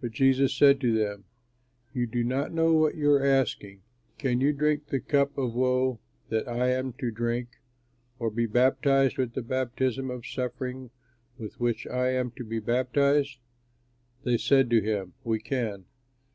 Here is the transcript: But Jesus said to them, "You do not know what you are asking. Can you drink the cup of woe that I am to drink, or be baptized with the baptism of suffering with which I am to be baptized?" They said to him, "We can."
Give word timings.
But 0.00 0.12
Jesus 0.12 0.56
said 0.56 0.80
to 0.80 0.96
them, 0.96 1.24
"You 1.92 2.06
do 2.06 2.24
not 2.24 2.50
know 2.54 2.72
what 2.72 2.94
you 2.94 3.10
are 3.10 3.22
asking. 3.22 3.82
Can 4.16 4.40
you 4.40 4.54
drink 4.54 4.86
the 4.86 5.00
cup 5.00 5.36
of 5.36 5.52
woe 5.54 6.00
that 6.30 6.48
I 6.48 6.70
am 6.70 6.94
to 6.94 7.10
drink, 7.10 7.58
or 8.18 8.30
be 8.30 8.46
baptized 8.46 9.18
with 9.18 9.34
the 9.34 9.42
baptism 9.42 10.10
of 10.10 10.24
suffering 10.26 10.92
with 11.36 11.60
which 11.60 11.86
I 11.86 12.12
am 12.12 12.30
to 12.36 12.42
be 12.42 12.58
baptized?" 12.58 13.36
They 14.22 14.38
said 14.38 14.70
to 14.70 14.80
him, 14.80 15.12
"We 15.24 15.40
can." 15.40 15.84